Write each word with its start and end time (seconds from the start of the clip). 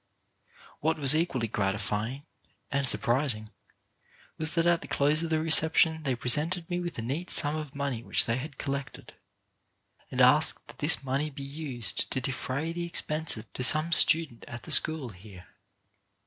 What 0.79 0.97
was 0.97 1.15
equally 1.15 1.47
gratifying, 1.47 2.25
and 2.71 2.89
surprising, 2.89 3.51
was 4.39 4.55
that 4.55 4.65
at 4.65 4.81
the 4.81 4.87
close 4.87 5.21
of 5.21 5.29
the 5.29 5.39
reception 5.39 6.01
they 6.01 6.15
presented 6.15 6.67
me 6.71 6.79
with 6.79 6.97
a 6.97 7.03
neat 7.03 7.29
sum 7.29 7.55
of 7.55 7.75
money 7.75 8.01
which 8.01 8.25
they 8.25 8.37
had 8.37 8.57
collected, 8.57 9.13
and 10.09 10.19
asked 10.19 10.65
that 10.69 10.79
this 10.79 11.03
money 11.03 11.29
be 11.29 11.43
used 11.43 12.09
to 12.09 12.19
defray 12.19 12.73
the 12.73 12.87
expenses 12.87 13.43
of 13.55 13.63
some 13.63 13.91
student 13.93 14.43
at 14.47 14.63
the 14.63 14.71
school 14.71 15.09
here. 15.09 15.45